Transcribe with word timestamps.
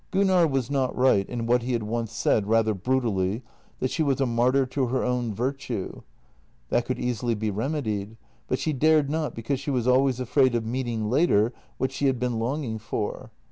Gunnar 0.09 0.47
was 0.47 0.71
not 0.71 0.97
right 0.97 1.29
in 1.29 1.45
what 1.45 1.61
he 1.61 1.73
had 1.73 1.83
once 1.83 2.11
said, 2.11 2.47
rather 2.47 2.73
brutally, 2.73 3.43
that 3.79 3.91
she 3.91 4.01
was 4.01 4.19
a 4.19 4.25
martyr 4.25 4.65
to 4.65 4.87
her 4.87 5.03
own 5.03 5.31
virtue. 5.31 6.01
That 6.69 6.85
could 6.85 6.97
easily 6.97 7.35
be 7.35 7.51
remedied, 7.51 8.17
but 8.47 8.57
she 8.57 8.73
dared 8.73 9.11
not, 9.11 9.35
because 9.35 9.59
she 9.59 9.69
was 9.69 9.87
always 9.87 10.19
afraid 10.19 10.55
of 10.55 10.65
meeting 10.65 11.11
later 11.11 11.53
what 11.77 11.91
she 11.91 12.07
had 12.07 12.19
been 12.19 12.39
longing 12.39 12.79
for. 12.79 13.29